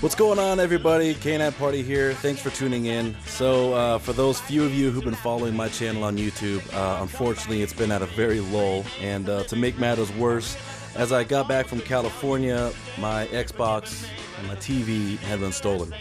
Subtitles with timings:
[0.00, 1.12] What's going on, everybody?
[1.14, 2.14] Canine Party here.
[2.14, 3.16] Thanks for tuning in.
[3.26, 7.02] So, uh, for those few of you who've been following my channel on YouTube, uh,
[7.02, 8.84] unfortunately, it's been at a very lull.
[9.00, 10.56] And uh, to make matters worse,
[10.94, 14.06] as I got back from California, my Xbox
[14.38, 15.92] and my TV had been stolen.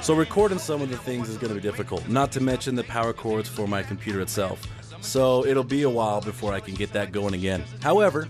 [0.00, 2.84] So, recording some of the things is going to be difficult, not to mention the
[2.84, 4.66] power cords for my computer itself.
[5.02, 7.64] So, it'll be a while before I can get that going again.
[7.82, 8.28] However,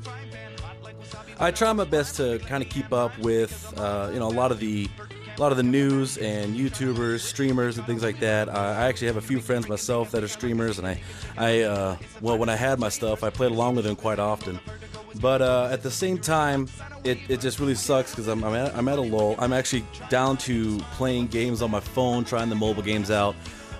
[1.43, 4.53] I try my best to kind of keep up with, uh, you know, a lot
[4.53, 4.89] of the
[5.37, 8.49] a lot of the news and YouTubers, streamers, and things like that.
[8.49, 11.01] I actually have a few friends myself that are streamers, and I,
[11.37, 14.61] I, uh, well, when I had my stuff, I played along with them quite often.
[15.21, 16.69] But uh, at the same time,
[17.03, 19.35] it, it just really sucks because I'm, I'm I'm at a lull.
[19.41, 23.35] I'm actually down to playing games on my phone, trying the mobile games out.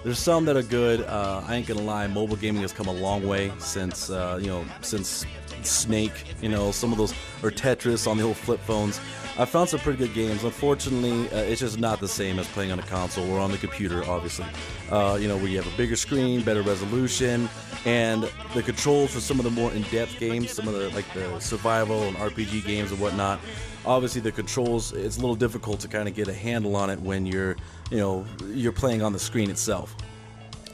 [0.05, 1.03] There's some that are good.
[1.03, 4.49] Uh, I ain't gonna lie, mobile gaming has come a long way since uh, you
[4.49, 5.25] know since
[5.63, 9.01] Snake, you know, some of those or Tetris on the old flip phones.
[9.39, 10.45] I found some pretty good games.
[10.45, 13.57] Unfortunately, uh, it's just not the same as playing on a console or on the
[13.57, 14.45] computer, obviously.
[14.91, 17.49] Uh, you know, where you have a bigger screen, better resolution,
[17.87, 21.39] and the controls for some of the more in-depth games, some of the like the
[21.41, 23.41] survival and RPG games and whatnot.
[23.85, 27.01] Obviously, the controls it's a little difficult to kind of get a handle on it
[27.01, 27.57] when you're,
[27.91, 29.97] you know, you're playing on the screen itself.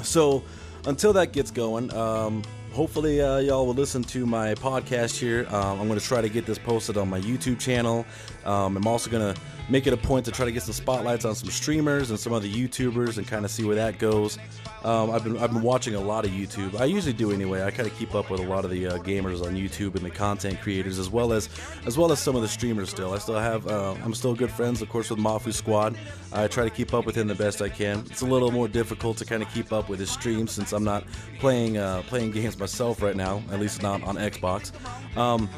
[0.03, 0.43] So,
[0.87, 2.43] until that gets going, um,
[2.73, 5.47] hopefully uh, y'all will listen to my podcast here.
[5.49, 8.07] Um, I'm going to try to get this posted on my YouTube channel.
[8.45, 11.25] Um, I'm also going to make it a point to try to get some spotlights
[11.25, 14.39] on some streamers and some other YouTubers and kind of see where that goes.
[14.85, 16.81] Um, I've been I've been watching a lot of YouTube.
[16.81, 17.63] I usually do anyway.
[17.63, 20.05] I kind of keep up with a lot of the uh, gamers on YouTube and
[20.05, 21.49] the content creators as well as
[21.87, 22.91] as well as some of the streamers.
[22.91, 25.97] Still, I still have uh, I'm still good friends, of course, with MafuSqwad.
[26.33, 28.01] I try to keep up with him the best I can.
[28.11, 30.85] It's a little more difficult to kind of keep up with his streams since I'm
[30.85, 31.05] not
[31.41, 34.73] playing uh, playing games myself right now, at least not on Xbox.
[35.17, 35.49] Um,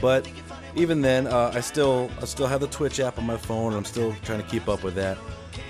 [0.00, 0.28] but
[0.76, 3.68] even then, uh, I still I still have the Twitch app on my phone.
[3.68, 5.18] and I'm still trying to keep up with that.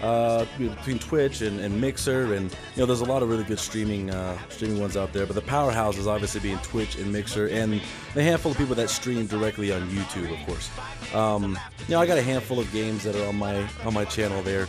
[0.02, 3.58] Uh, between Twitch and, and, Mixer, and you know, there's a lot of really good
[3.58, 5.26] streaming uh, streaming ones out there.
[5.26, 7.80] But the powerhouse is obviously being Twitch and Mixer, and
[8.14, 10.70] the handful of people that stream directly on YouTube, of course.
[11.14, 14.04] Um, you know, I got a handful of games that are on my on my
[14.04, 14.66] channel there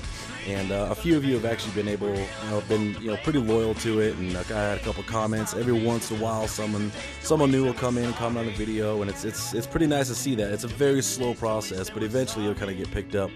[0.48, 3.18] and uh, a few of you have actually been able, you know, been you know
[3.18, 5.54] pretty loyal to it, and uh, I had a couple comments.
[5.54, 6.92] Every once in a while, someone
[7.22, 9.88] someone new will come in and comment on the video, and it's it's it's pretty
[9.88, 10.52] nice to see that.
[10.54, 13.30] It's a very slow process, but eventually it'll kind of get picked up.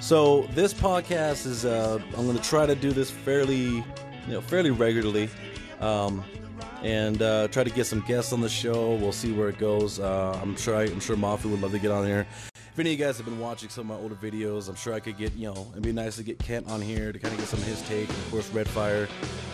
[0.00, 3.84] So this podcast is uh, I'm going to try to do this fairly, you
[4.28, 5.30] know, fairly regularly.
[5.80, 6.24] Um,
[6.82, 8.94] and uh, try to get some guests on the show.
[8.94, 9.98] We'll see where it goes.
[9.98, 12.24] Uh, I'm sure I, am sure Mafu would love to get on here
[12.78, 14.94] if any of you guys have been watching some of my older videos, I'm sure
[14.94, 17.34] I could get, you know, it'd be nice to get Kent on here to kind
[17.34, 18.08] of get some of his take.
[18.08, 19.08] And of course, Redfire.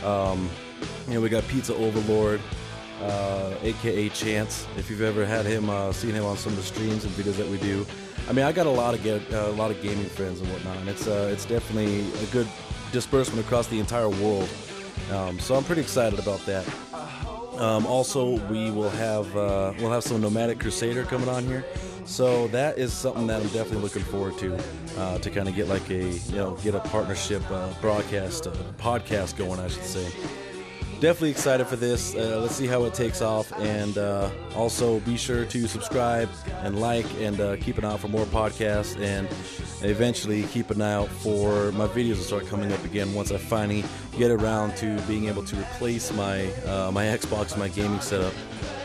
[0.04, 0.50] Um,
[1.08, 2.42] you know, we got Pizza Overlord,
[3.00, 4.66] uh, aka Chance.
[4.76, 7.38] If you've ever had him, uh, seen him on some of the streams and videos
[7.38, 7.86] that we do.
[8.28, 10.52] I mean, I got a lot of get, uh, a lot of gaming friends and
[10.52, 12.48] whatnot, and it's uh, it's definitely a good
[12.92, 14.50] disbursement across the entire world.
[15.10, 16.66] Um, so I'm pretty excited about that.
[17.58, 21.64] Um, also, we will have uh, we'll have some Nomadic Crusader coming on here.
[22.06, 24.58] So that is something that I'm definitely looking forward to,
[24.98, 28.52] uh, to kind of get like a, you know, get a partnership uh, broadcast, uh,
[28.78, 30.06] podcast going, I should say.
[31.00, 32.14] Definitely excited for this.
[32.14, 33.52] Uh, let's see how it takes off.
[33.58, 36.28] And uh, also be sure to subscribe
[36.62, 38.98] and like and uh, keep an eye out for more podcasts.
[39.00, 39.26] And
[39.82, 43.38] eventually keep an eye out for my videos to start coming up again once I
[43.38, 43.84] finally
[44.16, 46.44] get around to being able to replace my,
[46.92, 48.32] my Xbox, my gaming setup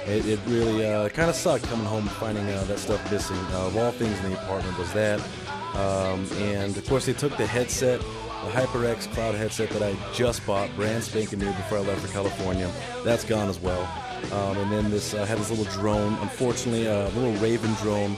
[0.09, 3.37] it, it really uh, kind of sucked coming home finding uh, that stuff missing.
[3.51, 5.19] Uh, of all things in the apartment was that.
[5.75, 10.45] Um, and of course, they took the headset, the HyperX Cloud headset that I just
[10.45, 12.71] bought, brand spanking new before I left for California.
[13.03, 13.83] That's gone as well.
[14.33, 16.17] Um, and then this I had this little drone.
[16.21, 18.15] Unfortunately, a little Raven drone.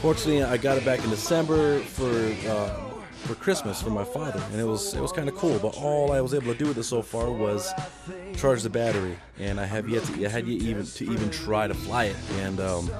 [0.00, 2.10] Fortunately, I got it back in December for
[2.48, 2.87] uh,
[3.28, 5.58] for Christmas for my father, and it was it was kind of cool.
[5.58, 7.70] But all I was able to do with it so far was
[8.36, 11.68] charge the battery, and I have yet to I had yet even to even try
[11.68, 12.90] to fly it, and um,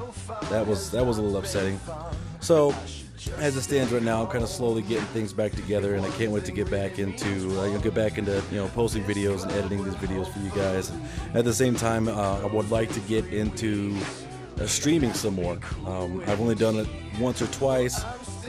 [0.50, 1.80] that was that was a little upsetting.
[2.40, 2.74] So
[3.38, 6.10] as it stands right now, I'm kind of slowly getting things back together, and I
[6.10, 9.52] can't wait to get back into uh, get back into you know posting videos and
[9.52, 10.92] editing these videos for you guys.
[11.32, 13.96] At the same time, uh, I would like to get into
[14.66, 15.58] streaming some more.
[15.86, 16.88] Um, I've only done it
[17.20, 18.02] once or twice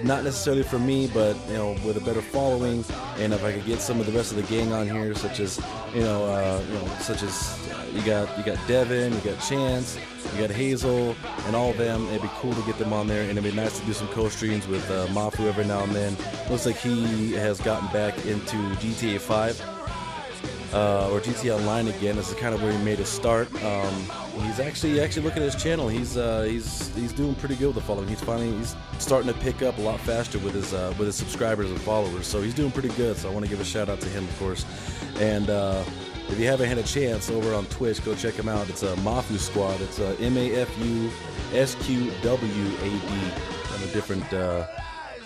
[0.03, 2.83] not necessarily for me, but you know, with a better following,
[3.17, 5.39] and if I could get some of the rest of the gang on here, such
[5.39, 5.61] as
[5.93, 9.39] you know, uh, you know, such as uh, you got you got Devin, you got
[9.41, 9.97] Chance,
[10.33, 11.15] you got Hazel,
[11.45, 12.07] and all of them.
[12.07, 14.07] It'd be cool to get them on there, and it'd be nice to do some
[14.09, 16.15] co-streams with uh, Mafu every now and then.
[16.49, 19.61] Looks like he has gotten back into GTA 5
[20.73, 22.15] uh, or GTA Online again.
[22.15, 23.47] This is kind of where he made his start.
[23.63, 24.05] Um,
[24.41, 25.87] he's actually actually look at his channel.
[25.87, 28.07] He's uh, he's he's doing pretty good with the following.
[28.07, 31.15] He's finally he's starting to pick up a lot faster with his uh, with his
[31.15, 32.27] subscribers and followers.
[32.27, 33.17] So he's doing pretty good.
[33.17, 34.65] So I want to give a shout out to him, of course.
[35.17, 35.83] And uh,
[36.29, 38.69] if you haven't had a chance over on Twitch, go check him out.
[38.69, 39.81] It's a uh, MafuSqwad.
[39.81, 41.09] It's a uh, M A F U
[41.53, 43.31] S Q W A D.
[43.63, 44.33] Kind of different.
[44.33, 44.67] Uh,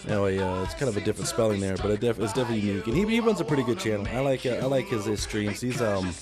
[0.07, 2.87] know, uh, it's kind of a different spelling there, but it def- it's definitely unique.
[2.87, 4.05] And he, he runs a pretty good channel.
[4.07, 5.61] I like uh, I like his, his streams.
[5.61, 6.13] He's um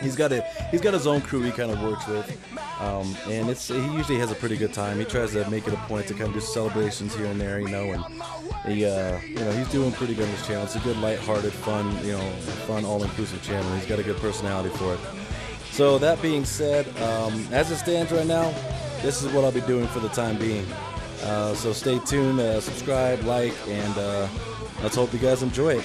[0.00, 2.26] he's got a he's got his own crew he kind of works with,
[2.80, 4.98] um, and it's he usually has a pretty good time.
[4.98, 7.60] He tries to make it a point to kind of do celebrations here and there,
[7.60, 8.04] you know, and
[8.66, 10.64] he uh, you know he's doing pretty good on his channel.
[10.64, 12.30] It's a good, light-hearted, fun, you know,
[12.66, 13.70] fun, all-inclusive channel.
[13.74, 15.00] He's got a good personality for it.
[15.70, 18.52] So that being said, um, as it stands right now,
[19.00, 20.66] this is what I'll be doing for the time being.
[21.22, 24.28] Uh, so stay tuned, uh, subscribe, like, and uh,
[24.82, 25.84] let's hope you guys enjoy it.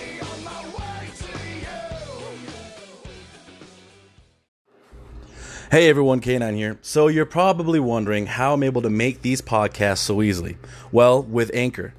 [5.74, 6.78] Hey everyone, K9 here.
[6.84, 10.60] So you're probably wondering how I'm able to make these podcasts so easily.
[10.92, 11.96] Well, with Anchor.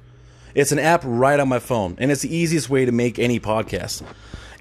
[0.53, 3.37] It's an app right on my phone, and it's the easiest way to make any
[3.37, 4.01] podcast.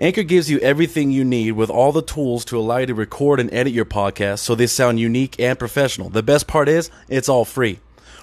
[0.00, 3.38] Anchor gives you everything you need with all the tools to allow you to record
[3.38, 6.11] and edit your podcast so they sound unique and professional.
[6.11, 7.78] The best part is, it's all free.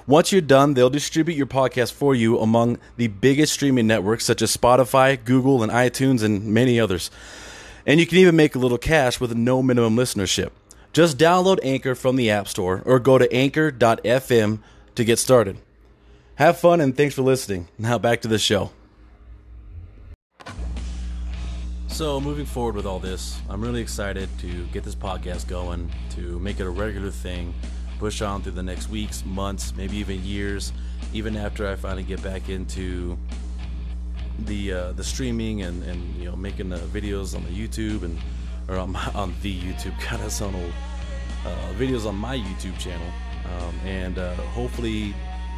[0.06, 4.42] Once you're done, they'll distribute your podcast for you among the biggest streaming networks such
[4.42, 7.10] as Spotify, Google, and iTunes, and many others.
[7.86, 10.50] And you can even make a little cash with no minimum listenership.
[10.94, 14.60] Just download Anchor from the App Store or go to anchor.fm
[14.96, 15.58] to get started.
[16.36, 17.68] Have fun and thanks for listening.
[17.78, 18.72] Now back to the show.
[21.88, 26.40] So, moving forward with all this, I'm really excited to get this podcast going, to
[26.40, 27.54] make it a regular thing,
[28.00, 30.74] push on through the next weeks, months, maybe even years,
[31.14, 33.18] even after I finally get back into
[34.40, 38.18] the uh, the streaming and, and you know making the videos on the YouTube and
[38.68, 39.94] or on, my, on the YouTube.
[40.10, 40.74] God, that's on old
[41.46, 43.08] uh, videos on my YouTube channel,
[43.46, 45.14] um, and uh, hopefully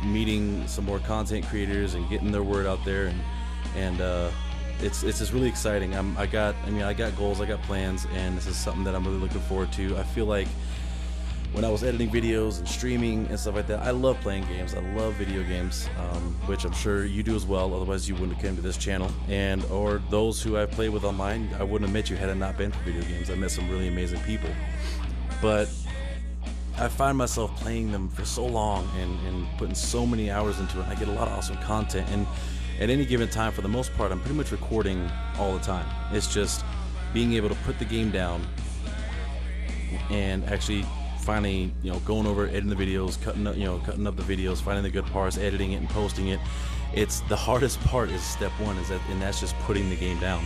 [0.06, 3.22] meeting some more content creators and getting their word out there, and
[3.76, 4.30] and uh,
[4.80, 5.96] it's it's just really exciting.
[5.96, 8.84] I'm I got I mean I got goals, I got plans, and this is something
[8.84, 9.98] that I'm really looking forward to.
[9.98, 10.48] I feel like
[11.54, 14.74] when I was editing videos and streaming and stuff like that, I love playing games.
[14.74, 17.76] I love video games, um, which I'm sure you do as well.
[17.76, 19.12] Otherwise, you wouldn't have come to this channel.
[19.30, 22.36] And or those who I've played with online, I wouldn't have met you had it
[22.36, 23.30] not been for video games.
[23.30, 24.50] I met some really amazing people,
[25.44, 25.70] but
[26.80, 30.80] I find myself playing them for so long and, and putting so many hours into
[30.82, 30.88] it.
[30.88, 32.26] I get a lot of awesome content, and
[32.80, 35.08] at any given time, for the most part, I'm pretty much recording
[35.38, 35.86] all the time.
[36.12, 36.66] It's just
[37.14, 38.42] being able to put the game down
[40.10, 40.84] and actually
[41.24, 44.24] finally, you know, going over, editing the videos, cutting up, you know, cutting up the
[44.24, 46.40] videos, finding the good parts, editing it, and posting it.
[46.94, 50.20] It's the hardest part is step one, is that, and that's just putting the game
[50.20, 50.46] down.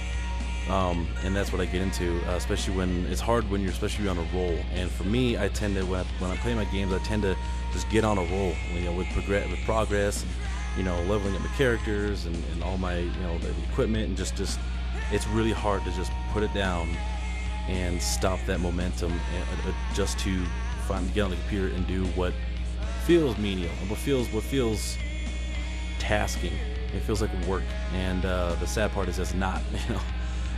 [0.70, 4.08] Um, and that's what I get into, uh, especially when it's hard when you're especially
[4.10, 4.58] on a roll.
[4.74, 7.24] And for me, I tend to when I, when I play my games, I tend
[7.24, 7.38] to
[7.72, 10.32] just get on a roll, you know, with progress, with progress, and,
[10.78, 14.18] you know, leveling up the characters and, and all my, you know, the equipment, and
[14.18, 14.60] just just
[15.12, 16.90] it's really hard to just put it down
[17.68, 20.44] and stop that momentum and, uh, just to
[20.88, 22.34] finally get on the computer and do what
[23.06, 24.98] feels menial, what feels what feels
[26.00, 26.54] tasking.
[26.96, 27.64] It feels like work,
[27.94, 29.62] and uh, the sad part is it's not.
[29.88, 30.02] You know,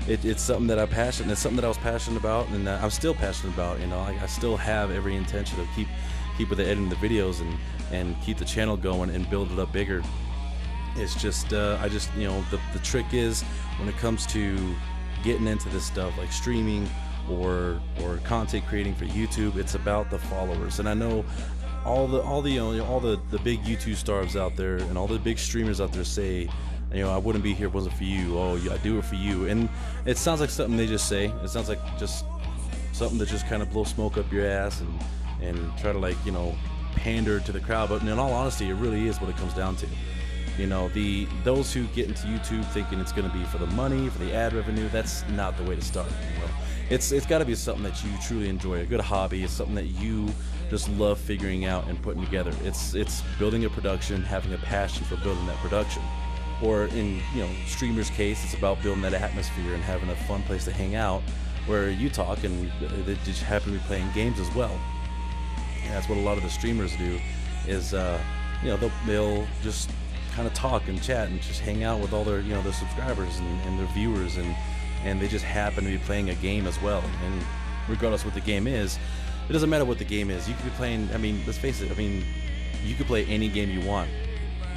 [0.07, 1.31] it, it's something that I'm passionate.
[1.31, 3.79] It's something that I was passionate about, and uh, I'm still passionate about.
[3.79, 5.87] You know, I, I still have every intention to keep
[6.37, 7.57] keep with the editing the videos and
[7.91, 10.01] and keep the channel going and build it up bigger.
[10.95, 13.43] It's just uh, I just you know the the trick is
[13.77, 14.75] when it comes to
[15.23, 16.89] getting into this stuff like streaming
[17.29, 19.57] or or content creating for YouTube.
[19.57, 21.25] It's about the followers, and I know
[21.85, 24.97] all the all the you know, all the the big YouTube stars out there and
[24.97, 26.49] all the big streamers out there say.
[26.91, 28.35] You know, I wouldn't be here if it wasn't for you.
[28.39, 29.69] Oh, I do it for you, and
[30.07, 31.25] it sounds like something they just say.
[31.43, 32.25] It sounds like just
[32.93, 34.99] something that just kind of blow smoke up your ass and
[35.39, 36.55] and try to like you know
[36.95, 37.89] pander to the crowd.
[37.89, 39.87] But in all honesty, it really is what it comes down to.
[40.57, 43.67] You know, the those who get into YouTube thinking it's going to be for the
[43.67, 44.89] money, for the ad revenue.
[44.89, 46.09] That's not the way to start.
[46.33, 46.51] You know?
[46.89, 48.79] It's it's got to be something that you truly enjoy.
[48.79, 50.27] A good hobby is something that you
[50.69, 52.51] just love figuring out and putting together.
[52.63, 56.01] It's it's building a production, having a passion for building that production.
[56.61, 60.41] Or in you know streamers' case, it's about building that atmosphere and having a fun
[60.43, 61.21] place to hang out,
[61.67, 62.71] where you talk and
[63.05, 64.77] they just happen to be playing games as well.
[65.83, 67.19] And that's what a lot of the streamers do,
[67.67, 68.19] is uh,
[68.61, 69.89] you know they'll they'll just
[70.33, 72.73] kind of talk and chat and just hang out with all their you know their
[72.73, 74.55] subscribers and, and their viewers and
[75.03, 77.03] and they just happen to be playing a game as well.
[77.23, 77.43] And
[77.87, 78.97] regardless what the game is,
[79.47, 80.47] it doesn't matter what the game is.
[80.47, 81.09] You could be playing.
[81.13, 81.91] I mean, let's face it.
[81.91, 82.23] I mean,
[82.83, 84.09] you could play any game you want.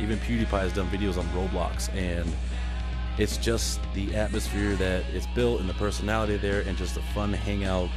[0.01, 2.33] Even PewDiePie has done videos on Roblox, and
[3.19, 7.33] it's just the atmosphere that it's built and the personality there, and just a fun
[7.33, 7.91] hangout,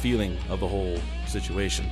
[0.00, 1.86] feeling of the whole situation.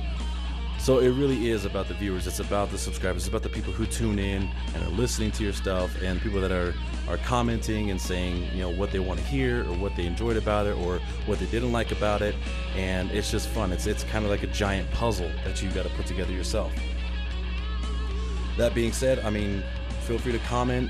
[0.79, 2.27] So it really is about the viewers.
[2.27, 3.23] It's about the subscribers.
[3.23, 6.39] It's about the people who tune in and are listening to your stuff, and people
[6.41, 6.73] that are
[7.09, 10.37] are commenting and saying you know what they want to hear or what they enjoyed
[10.37, 12.35] about it or what they didn't like about it.
[12.75, 13.71] And it's just fun.
[13.71, 16.71] It's it's kind of like a giant puzzle that you got to put together yourself.
[18.57, 19.63] That being said, I mean,
[20.01, 20.89] feel free to comment,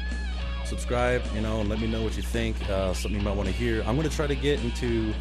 [0.66, 2.56] subscribe, you know, and let me know what you think.
[2.70, 3.82] Uh, something you might want to hear.
[3.82, 5.14] I'm going to try to get into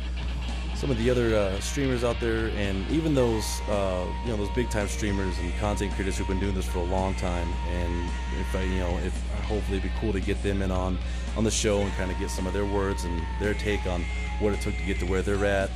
[0.76, 4.50] some of the other uh, streamers out there, and even those uh, you know those
[4.50, 7.48] big time streamers and content creators who've been doing this for a long time.
[7.70, 10.98] And if I you know if hopefully it'd be cool to get them in on
[11.36, 14.04] on the show and kind of get some of their words and their take on
[14.38, 15.70] what it took to get to where they're at.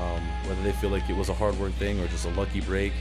[0.00, 2.60] Um, whether they feel like it was a hard work thing or just a lucky
[2.62, 2.92] break.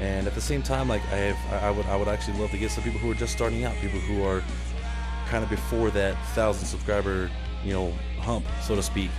[0.00, 2.58] And at the same time, like I have, I would I would actually love to
[2.58, 4.42] get some people who are just starting out, people who are
[5.26, 7.30] kind of before that thousand subscriber
[7.62, 9.10] you know hump, so to speak,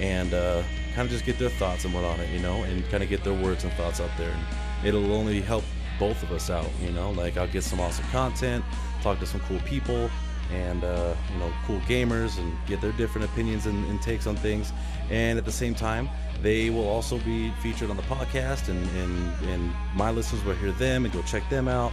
[0.00, 0.62] and uh,
[0.94, 3.08] kind of just get their thoughts and what on it, you know, and kind of
[3.08, 4.30] get their words and thoughts out there.
[4.30, 5.64] And it'll only help
[5.98, 7.10] both of us out, you know.
[7.12, 8.64] Like I'll get some awesome content,
[9.02, 10.10] talk to some cool people,
[10.52, 14.36] and uh, you know, cool gamers, and get their different opinions and, and, takes on
[14.36, 14.72] things.
[15.10, 16.08] And at the same time,
[16.42, 20.72] they will also be featured on the podcast, and and, and my listeners will hear
[20.72, 21.92] them and go check them out.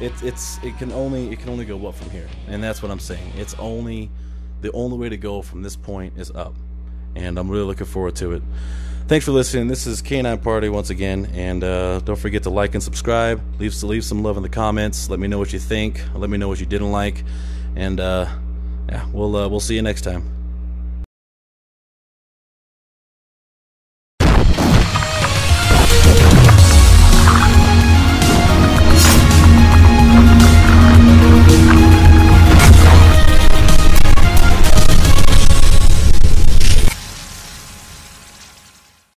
[0.00, 2.90] It's it's it can only it can only go up from here, and that's what
[2.90, 3.32] I'm saying.
[3.36, 4.10] It's only
[4.62, 6.54] the only way to go from this point is up
[7.14, 8.42] and I'm really looking forward to it.
[9.08, 9.68] Thanks for listening.
[9.68, 13.42] This is Canine Party once again, and uh, don't forget to like and subscribe.
[13.58, 15.10] Leave leave some love in the comments.
[15.10, 16.02] Let me know what you think.
[16.14, 17.24] Let me know what you didn't like,
[17.76, 18.26] and uh,
[18.88, 20.41] yeah, we'll uh, we'll see you next time.